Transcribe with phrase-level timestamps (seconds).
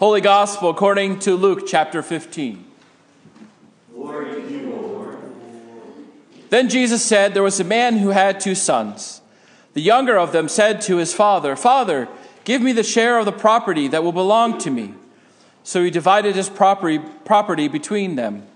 [0.00, 2.64] Holy Gospel according to Luke chapter 15.
[6.48, 9.20] Then Jesus said, There was a man who had two sons.
[9.74, 12.08] The younger of them said to his father, Father,
[12.44, 14.94] give me the share of the property that will belong to me.
[15.64, 18.46] So he divided his property, property between them.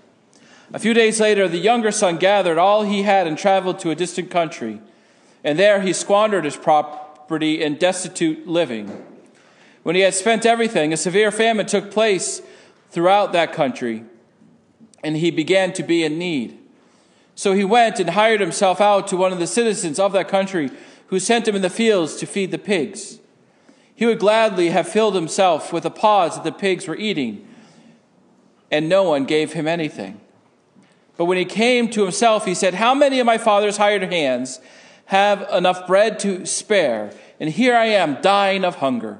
[0.73, 3.95] A few days later, the younger son gathered all he had and traveled to a
[3.95, 4.81] distant country.
[5.43, 9.05] And there he squandered his property in destitute living.
[9.85, 12.41] When he had spent everything, a severe famine took place
[12.89, 14.03] throughout that country,
[15.03, 16.57] and he began to be in need.
[17.35, 20.71] So he went and hired himself out to one of the citizens of that country,
[21.09, 23.19] who sent him in the fields to feed the pigs.
[23.93, 27.47] He would gladly have filled himself with the pods that the pigs were eating,
[28.71, 30.19] and no one gave him anything.
[31.15, 34.59] But when he came to himself, he said, How many of my father's hired hands
[35.05, 37.11] have enough bread to spare?
[37.39, 39.19] And here I am, dying of hunger.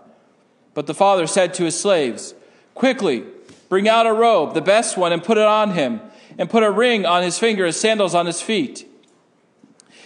[0.73, 2.33] But the father said to his slaves,
[2.75, 3.25] Quickly,
[3.69, 6.01] bring out a robe, the best one, and put it on him,
[6.37, 8.87] and put a ring on his finger, and sandals on his feet.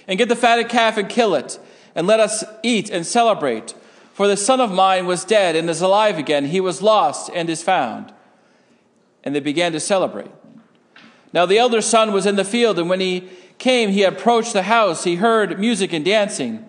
[0.08, 1.59] And get the fatted calf and kill it,
[1.93, 3.73] and let us eat and celebrate.
[4.13, 6.45] For the son of mine was dead and is alive again.
[6.45, 8.13] He was lost and is found.
[9.23, 10.31] And they began to celebrate.
[11.33, 13.27] Now the elder son was in the field, and when he
[13.58, 15.03] came, he approached the house.
[15.03, 16.66] He heard music and dancing.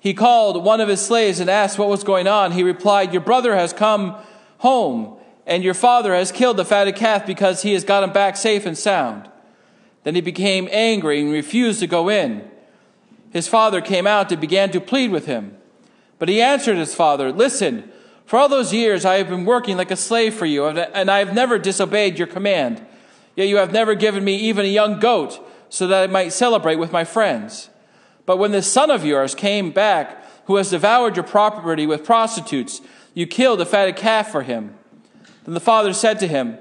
[0.00, 2.52] He called one of his slaves and asked what was going on.
[2.52, 4.16] He replied, Your brother has come
[4.58, 8.36] home, and your father has killed the fatted calf because he has got him back
[8.36, 9.28] safe and sound.
[10.04, 12.48] Then he became angry and refused to go in.
[13.32, 15.56] His father came out and began to plead with him.
[16.18, 17.90] But he answered his father, Listen,
[18.24, 21.18] for all those years I have been working like a slave for you, and I
[21.18, 22.84] have never disobeyed your command.
[23.34, 26.76] Yet you have never given me even a young goat so that I might celebrate
[26.76, 27.70] with my friends.
[28.28, 32.82] But when this son of yours came back, who has devoured your property with prostitutes,
[33.14, 34.74] you killed a fatted calf for him.
[35.46, 36.58] Then the father said to him,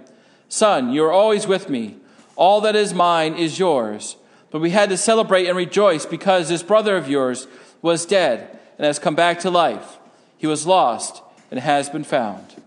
[0.48, 1.98] Son, you are always with me.
[2.38, 4.16] All that is mine is yours.
[4.50, 7.48] But we had to celebrate and rejoice because this brother of yours
[7.82, 9.98] was dead and has come back to life.
[10.38, 12.64] He was lost and has been found.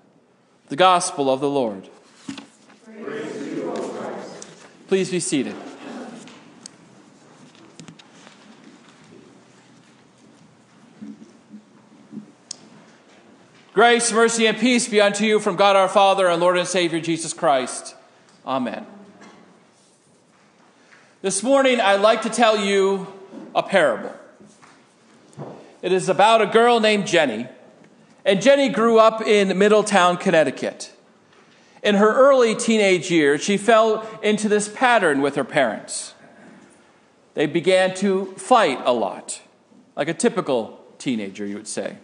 [0.69, 1.89] The Gospel of the Lord.
[4.89, 5.57] Please be seated.
[13.81, 17.01] Grace, mercy, and peace be unto you from God our Father and Lord and Savior
[17.01, 17.95] Jesus Christ.
[18.47, 18.85] Amen.
[21.23, 23.07] This morning, I'd like to tell you
[23.55, 24.15] a parable.
[25.81, 27.47] It is about a girl named Jenny,
[28.23, 30.93] and Jenny grew up in Middletown, Connecticut.
[31.83, 36.13] In her early teenage years, she fell into this pattern with her parents.
[37.33, 39.41] They began to fight a lot,
[39.97, 41.97] like a typical teenager, you would say.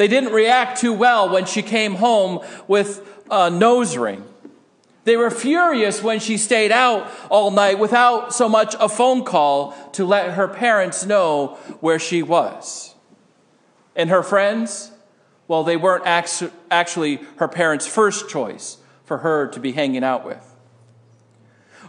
[0.00, 4.24] They didn't react too well when she came home with a nose ring.
[5.04, 9.72] They were furious when she stayed out all night without so much a phone call
[9.92, 12.94] to let her parents know where she was.
[13.94, 14.90] And her friends,
[15.48, 20.56] well, they weren't actually her parents' first choice for her to be hanging out with.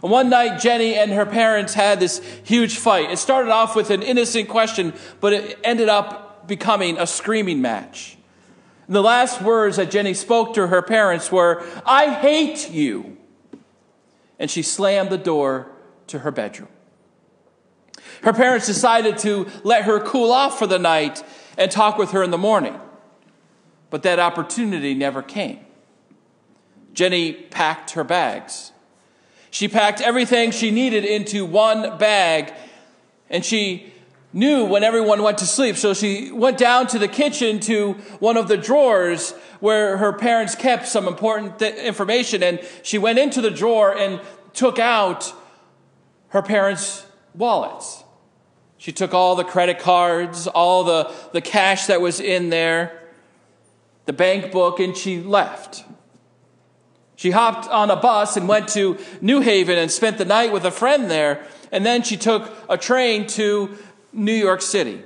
[0.02, 3.10] one night, Jenny and her parents had this huge fight.
[3.10, 8.16] It started off with an innocent question, but it ended up becoming a screaming match.
[8.86, 13.16] And the last words that Jenny spoke to her parents were, I hate you.
[14.38, 15.70] And she slammed the door
[16.08, 16.68] to her bedroom.
[18.22, 21.24] Her parents decided to let her cool off for the night
[21.56, 22.78] and talk with her in the morning.
[23.90, 25.60] But that opportunity never came.
[26.92, 28.72] Jenny packed her bags.
[29.50, 32.52] She packed everything she needed into one bag
[33.32, 33.91] and she
[34.32, 35.76] knew when everyone went to sleep.
[35.76, 40.54] So she went down to the kitchen to one of the drawers where her parents
[40.54, 42.42] kept some important th- information.
[42.42, 44.20] And she went into the drawer and
[44.52, 45.32] took out
[46.28, 48.02] her parents' wallets.
[48.78, 53.00] She took all the credit cards, all the, the cash that was in there,
[54.06, 55.84] the bank book, and she left.
[57.14, 60.64] She hopped on a bus and went to New Haven and spent the night with
[60.64, 61.46] a friend there.
[61.70, 63.78] And then she took a train to
[64.12, 65.02] New York City.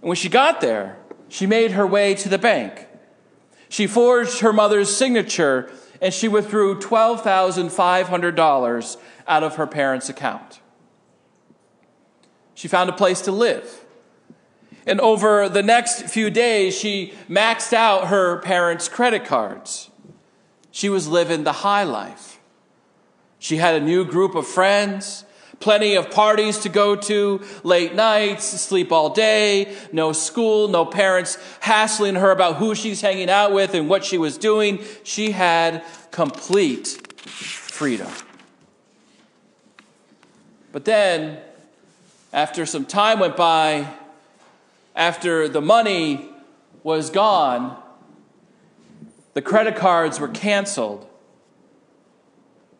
[0.00, 0.98] when she got there,
[1.28, 2.86] she made her way to the bank.
[3.68, 5.70] She forged her mother's signature
[6.00, 8.96] and she withdrew $12,500
[9.26, 10.60] out of her parents' account.
[12.54, 13.84] She found a place to live.
[14.86, 19.90] And over the next few days, she maxed out her parents' credit cards.
[20.70, 22.38] She was living the high life.
[23.38, 25.25] She had a new group of friends,
[25.60, 31.38] plenty of parties to go to, late nights, sleep all day, no school, no parents
[31.60, 34.82] hassling her about who she's hanging out with and what she was doing.
[35.02, 36.86] She had complete
[37.16, 38.10] freedom.
[40.72, 41.38] But then,
[42.32, 43.88] after some time went by,
[44.94, 46.28] after the money
[46.82, 47.76] was gone,
[49.34, 51.06] the credit cards were canceled.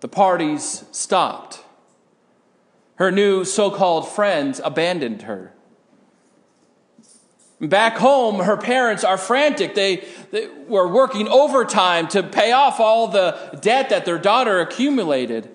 [0.00, 1.62] The parties stopped.
[2.96, 5.52] Her new so called friends abandoned her.
[7.60, 9.74] Back home, her parents are frantic.
[9.74, 15.48] They, they, were working overtime to pay off all the debt that their daughter accumulated.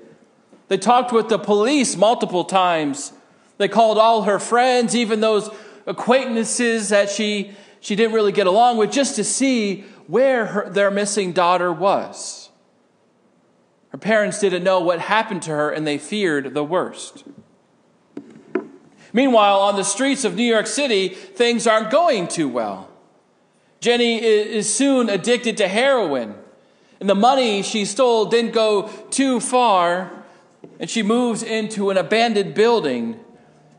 [0.67, 3.13] They talked with the police multiple times.
[3.57, 5.51] They called all her friends, even those
[5.85, 7.51] acquaintances that she,
[7.81, 12.40] she didn't really get along with, just to see where her, their missing daughter was.
[13.91, 17.23] Her parents didn't know what happened to her, and they feared the worst.
[19.13, 22.89] Meanwhile, on the streets of New York City, things aren't going too well.
[23.81, 26.35] Jenny is soon addicted to heroin,
[26.99, 30.11] and the money she stole didn't go too far,
[30.79, 33.19] and she moves into an abandoned building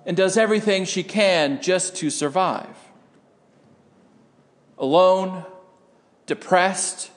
[0.04, 2.76] and does everything she can just to survive.
[4.76, 5.44] Alone,
[6.26, 7.10] depressed,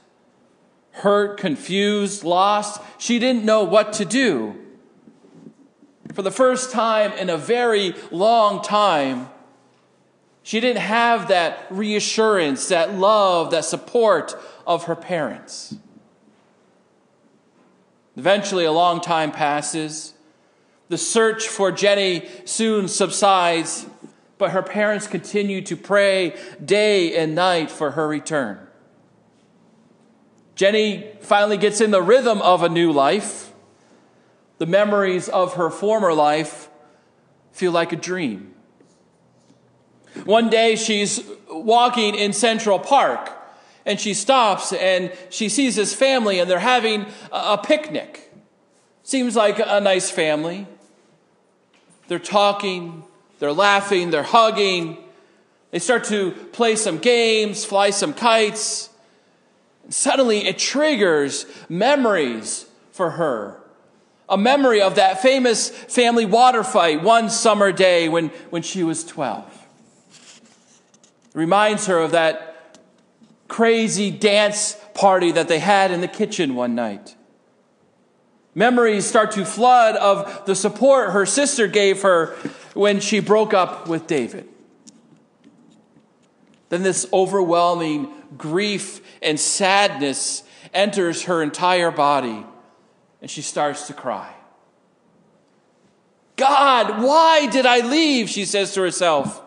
[0.96, 4.56] hurt, confused, lost, she didn't know what to do.
[6.14, 9.30] For the first time in a very long time,
[10.42, 15.76] she didn't have that reassurance, that love, that support of her parents.
[18.16, 20.14] Eventually, a long time passes.
[20.88, 23.88] The search for Jenny soon subsides,
[24.38, 28.65] but her parents continue to pray day and night for her return.
[30.56, 33.52] Jenny finally gets in the rhythm of a new life.
[34.58, 36.70] The memories of her former life
[37.52, 38.54] feel like a dream.
[40.24, 43.32] One day she's walking in Central Park
[43.86, 48.34] and she stops and she sees this family and they're having a picnic.
[49.04, 50.68] Seems like a nice family.
[52.08, 53.04] They're talking,
[53.40, 54.98] they're laughing, they're hugging.
[55.72, 58.90] They start to play some games, fly some kites.
[59.86, 63.62] And suddenly it triggers memories for her.
[64.28, 69.04] A memory of that famous family water fight one summer day when, when she was
[69.06, 69.46] 12.
[71.28, 72.80] It reminds her of that
[73.48, 77.16] crazy dance party that they had in the kitchen one night.
[78.56, 82.36] Memories start to flood of the support her sister gave her
[82.74, 84.48] when she broke up with David.
[86.70, 90.44] Then this overwhelming grief and sadness
[90.74, 92.46] enters her entire body,
[93.22, 94.34] and she starts to cry.
[96.36, 98.30] God, why did I leave?
[98.30, 99.42] She says to herself.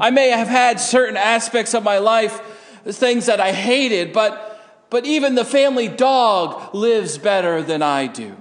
[0.00, 2.40] I may have had certain aspects of my life,
[2.84, 4.44] things that I hated, but
[4.90, 8.36] but even the family dog lives better than I do.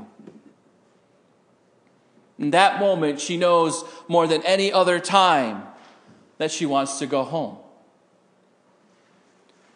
[2.40, 5.64] In that moment, she knows more than any other time
[6.38, 7.58] that she wants to go home.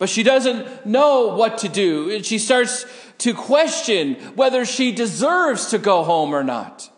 [0.01, 2.09] But she doesn't know what to do.
[2.09, 2.87] And she starts
[3.19, 6.89] to question whether she deserves to go home or not.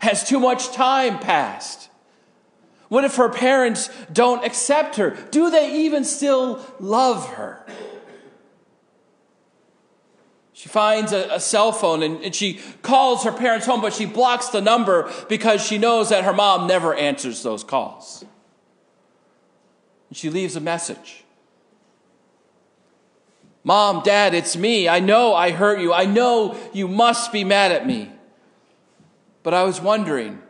[0.00, 1.90] Has too much time passed?
[2.88, 5.10] What if her parents don't accept her?
[5.30, 7.64] Do they even still love her?
[10.54, 14.06] She finds a, a cell phone and, and, she calls her parents home, but she
[14.06, 18.24] blocks the number because she knows that her mom never answers those calls.
[20.08, 21.22] And she leaves a message
[23.64, 24.88] Mom, Dad, it's me.
[24.88, 25.92] I know I hurt you.
[25.92, 28.10] I know you must be mad at me.
[29.42, 30.40] But I was wondering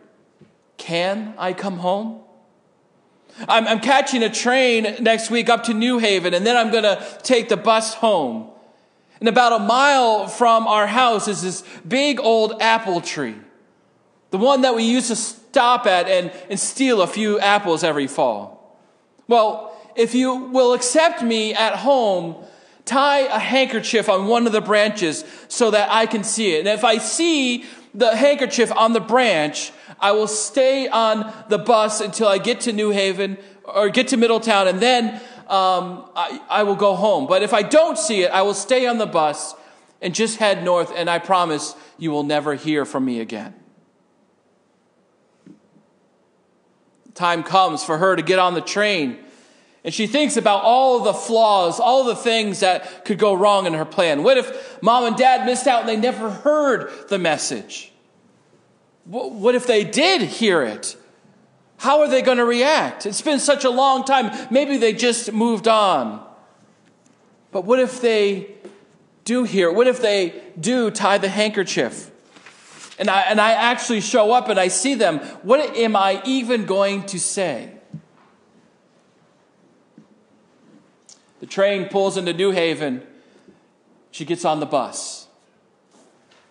[0.79, 2.21] can I come home?
[3.49, 6.83] I'm, I'm catching a train next week up to New Haven, and then I'm going
[6.83, 8.51] to take the bus home.
[9.21, 13.37] And about a mile from our house is this big old apple tree.
[14.31, 18.09] The one that we used to stop at and, and steal a few apples every
[18.09, 18.81] fall.
[19.29, 22.45] Well, if you will accept me at home,
[22.85, 26.61] tie a handkerchief on one of the branches so that I can see it.
[26.61, 32.01] And if I see the handkerchief on the branch, I will stay on the bus
[32.01, 36.63] until I get to New Haven or get to Middletown and then um, I, I
[36.63, 37.27] will go home.
[37.27, 39.55] But if I don't see it, I will stay on the bus
[40.01, 43.55] and just head north, and I promise you will never hear from me again.
[47.15, 49.19] Time comes for her to get on the train,
[49.85, 53.75] and she thinks about all the flaws, all the things that could go wrong in
[53.75, 54.23] her plan.
[54.23, 57.93] What if mom and dad missed out and they never heard the message?
[59.05, 60.97] What if they did hear it?
[61.79, 63.07] How are they going to react?
[63.07, 64.49] It's been such a long time.
[64.53, 66.25] Maybe they just moved on.
[67.51, 68.55] But what if they
[69.25, 69.73] do hear?
[69.73, 72.09] What if they do tie the handkerchief?
[73.01, 75.19] And I, and I actually show up and I see them.
[75.43, 77.73] What am I even going to say?
[81.43, 83.03] The train pulls into New Haven.
[84.13, 85.27] She gets on the bus.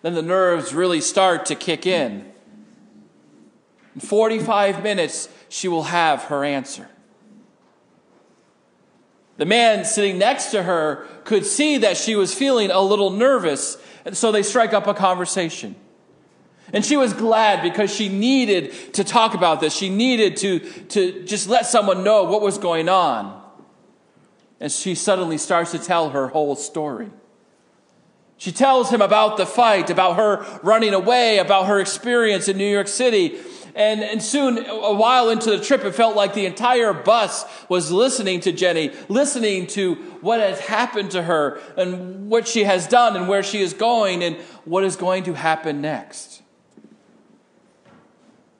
[0.02, 2.30] Then the nerves really start to kick in.
[3.94, 6.90] In 45 minutes, she will have her answer.
[9.38, 13.78] The man sitting next to her could see that she was feeling a little nervous,
[14.04, 15.74] and so they strike up a conversation.
[16.70, 19.74] And she was glad because she needed to talk about this.
[19.74, 23.41] She needed to, to just let someone know what was going on.
[24.62, 27.10] And she suddenly starts to tell her whole story.
[28.36, 32.70] She tells him about the fight, about her running away, about her experience in New
[32.70, 33.40] York City,
[33.74, 37.90] and, and soon, a while into the trip, it felt like the entire bus was
[37.90, 43.16] listening to Jenny, listening to what has happened to her and what she has done
[43.16, 46.42] and where she is going and what is going to happen next.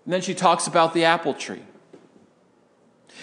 [0.05, 1.63] And then she talks about the apple tree.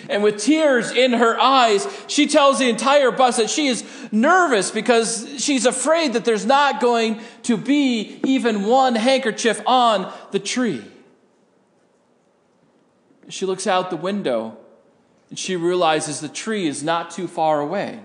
[0.08, 4.72] And with tears in her eyes, she tells the entire bus that she is nervous
[4.72, 10.84] because she's afraid that there's not going to be even one handkerchief on the tree.
[13.28, 14.58] She looks out the window
[15.30, 18.00] and she realizes the tree is not too far away.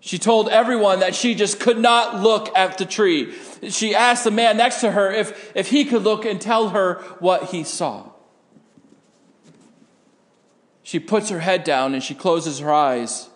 [0.00, 3.34] She told everyone that she just could not look at the tree.
[3.68, 6.94] She asked the man next to her if, if he could look and tell her
[7.18, 8.10] what he saw.
[10.88, 13.28] She puts her head down and she closes her eyes.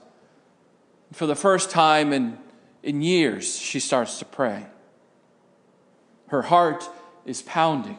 [1.12, 2.38] For the first time in,
[2.82, 4.64] in years, she starts to pray.
[6.28, 6.88] Her heart
[7.26, 7.98] is pounding.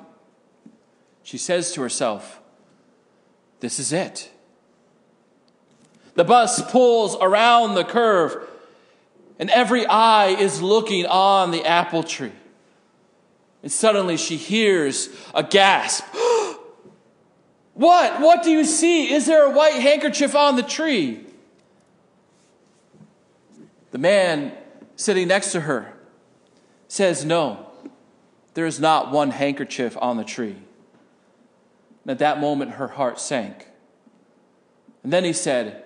[1.21, 2.41] She says to herself,
[3.59, 4.31] This is it.
[6.15, 8.49] The bus pulls around the curve,
[9.37, 12.31] and every eye is looking on the apple tree.
[13.61, 16.05] And suddenly she hears a gasp.
[17.73, 18.21] What?
[18.21, 19.11] What do you see?
[19.11, 21.25] Is there a white handkerchief on the tree?
[23.91, 24.53] The man
[24.95, 25.93] sitting next to her
[26.87, 27.67] says, No,
[28.53, 30.57] there is not one handkerchief on the tree.
[32.03, 33.67] And at that moment, her heart sank.
[35.03, 35.83] And then he said,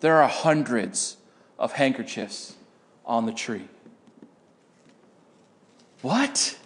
[0.00, 1.16] There are hundreds
[1.58, 2.54] of handkerchiefs
[3.04, 3.68] on the tree.
[6.02, 6.58] What?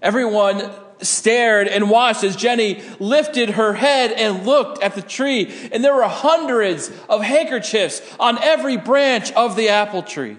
[0.00, 0.70] Everyone
[1.02, 5.94] stared and watched as Jenny lifted her head and looked at the tree, and there
[5.94, 10.36] were hundreds of handkerchiefs on every branch of the apple tree.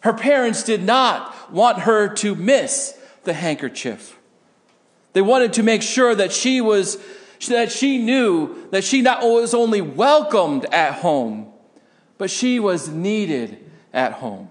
[0.00, 4.18] Her parents did not want her to miss the handkerchief.
[5.12, 6.98] They wanted to make sure that she was,
[7.48, 11.52] that she knew that she not was only welcomed at home,
[12.16, 13.58] but she was needed
[13.92, 14.50] at home.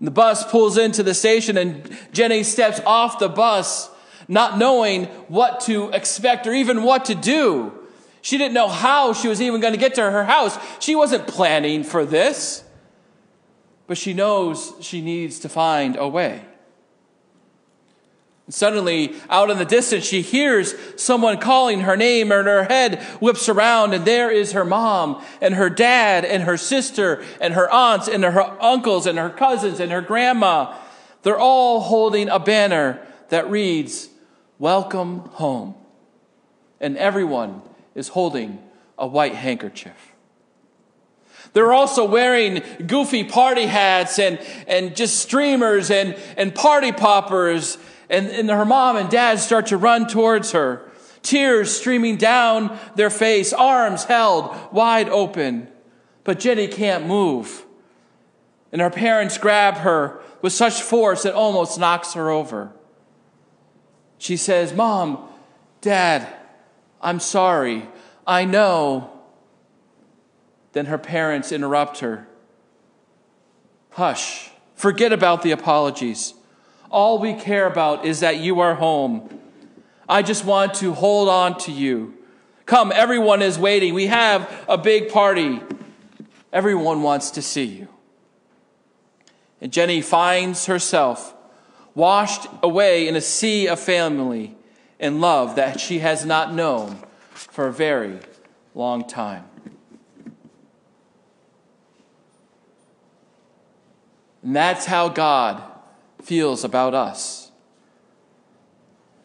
[0.00, 3.90] The bus pulls into the station and Jenny steps off the bus,
[4.28, 7.72] not knowing what to expect or even what to do.
[8.20, 10.58] She didn't know how she was even going to get to her house.
[10.80, 12.64] She wasn't planning for this,
[13.86, 16.42] but she knows she needs to find a way.
[18.48, 23.48] Suddenly, out in the distance, she hears someone calling her name, and her head whips
[23.48, 28.06] around, and there is her mom, and her dad, and her sister, and her aunts,
[28.06, 30.76] and her uncles, and her cousins, and her grandma.
[31.22, 34.10] They're all holding a banner that reads,
[34.60, 35.74] Welcome home.
[36.80, 37.62] And everyone
[37.96, 38.62] is holding
[38.96, 40.14] a white handkerchief.
[41.52, 44.38] They're also wearing goofy party hats and,
[44.68, 49.76] and just streamers and, and party poppers and, and her mom and dad start to
[49.76, 50.90] run towards her,
[51.22, 55.68] tears streaming down their face, arms held wide open.
[56.24, 57.64] But Jenny can't move.
[58.72, 62.72] And her parents grab her with such force it almost knocks her over.
[64.18, 65.28] She says, Mom,
[65.80, 66.26] Dad,
[67.00, 67.88] I'm sorry.
[68.26, 69.10] I know.
[70.72, 72.26] Then her parents interrupt her.
[73.90, 74.50] Hush.
[74.74, 76.34] Forget about the apologies.
[76.96, 79.28] All we care about is that you are home.
[80.08, 82.14] I just want to hold on to you.
[82.64, 83.92] Come, everyone is waiting.
[83.92, 85.60] We have a big party.
[86.54, 87.88] Everyone wants to see you.
[89.60, 91.34] And Jenny finds herself
[91.94, 94.56] washed away in a sea of family
[94.98, 96.98] and love that she has not known
[97.34, 98.20] for a very
[98.74, 99.44] long time.
[104.42, 105.62] And that's how God
[106.26, 107.52] feels about us.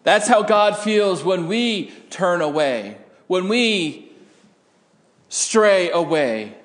[0.04, 4.12] That's how God feels when we turn away, when we
[5.28, 6.56] stray away.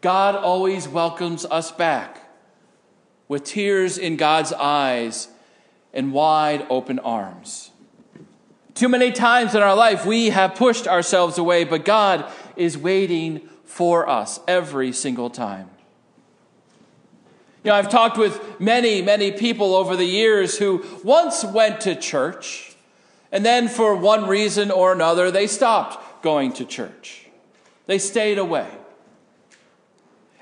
[0.00, 2.20] God always welcomes us back
[3.26, 5.26] with tears in God's eyes
[5.92, 7.72] and wide open arms.
[8.74, 13.48] Too many times in our life, we have pushed ourselves away, but God is waiting
[13.64, 15.70] for us every single time.
[17.66, 21.96] You know, I've talked with many, many people over the years who once went to
[21.96, 22.76] church,
[23.32, 27.26] and then for one reason or another, they stopped going to church.
[27.86, 28.68] They stayed away.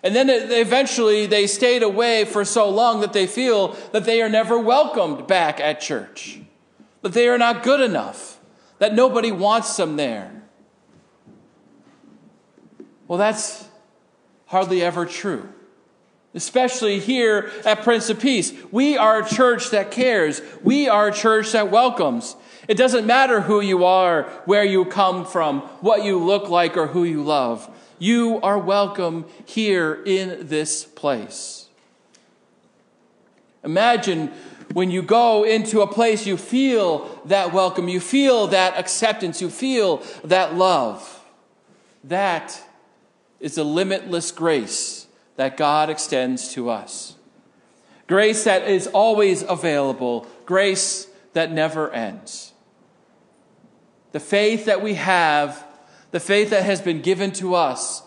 [0.02, 4.28] And then eventually they stayed away for so long that they feel that they are
[4.28, 6.40] never welcomed back at church,
[7.00, 8.38] that they are not good enough,
[8.80, 10.42] that nobody wants them there.
[13.08, 13.66] Well, that's
[14.44, 15.48] hardly ever true.
[16.34, 18.52] Especially here at Prince of Peace.
[18.72, 20.42] We are a church that cares.
[20.62, 22.34] We are a church that welcomes.
[22.66, 26.88] It doesn't matter who you are, where you come from, what you look like, or
[26.88, 27.70] who you love.
[27.98, 31.68] You are welcome here in this place.
[33.62, 34.32] Imagine
[34.72, 39.50] when you go into a place, you feel that welcome, you feel that acceptance, you
[39.50, 41.24] feel that love.
[42.02, 42.60] That
[43.40, 45.03] is the limitless grace
[45.36, 47.16] that God extends to us.
[48.06, 52.52] Grace that is always available, grace that never ends.
[54.12, 55.64] The faith that we have
[56.14, 58.04] the faith that has been given to us,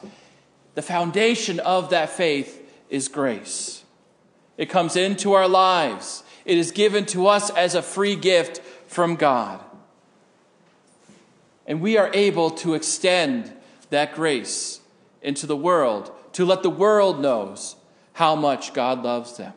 [0.75, 3.83] the foundation of that faith is grace.
[4.55, 9.17] It comes into our lives, it is given to us as a free gift from
[9.17, 9.59] God.
[11.65, 13.51] And we are able to extend
[13.89, 14.79] that grace
[15.21, 17.77] into the world, to let the world knows
[18.13, 19.53] how much God loves them.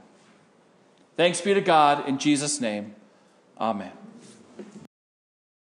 [1.14, 2.94] Thanks be to God in Jesus' name.
[3.60, 3.92] Amen.